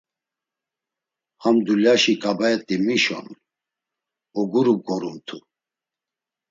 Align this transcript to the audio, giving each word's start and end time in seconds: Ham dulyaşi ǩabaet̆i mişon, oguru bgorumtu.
Ham 1.41 1.55
dulyaşi 1.65 2.13
ǩabaet̆i 2.21 2.75
mişon, 2.85 3.27
oguru 4.39 4.73
bgorumtu. 4.79 5.37